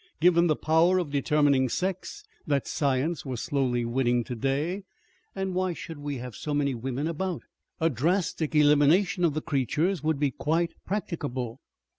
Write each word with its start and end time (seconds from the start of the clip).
Given 0.19 0.47
the 0.47 0.55
power 0.55 0.97
of 0.97 1.11
determining 1.11 1.69
sex 1.69 2.23
that 2.47 2.67
science 2.67 3.23
was 3.23 3.39
slowly 3.39 3.85
winning 3.85 4.23
today, 4.23 4.81
and 5.35 5.53
why 5.53 5.73
should 5.73 5.99
we 5.99 6.17
have 6.17 6.33
so 6.35 6.55
many 6.55 6.73
women 6.73 7.05
about? 7.07 7.43
A 7.79 7.87
drastic 7.91 8.55
elimination 8.55 9.23
of 9.23 9.35
the 9.35 9.43
creatures 9.43 10.01
would 10.01 10.19
be 10.19 10.31
quite 10.31 10.73
practicable. 10.87 11.61